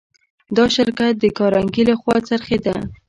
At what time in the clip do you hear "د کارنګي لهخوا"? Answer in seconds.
1.19-2.17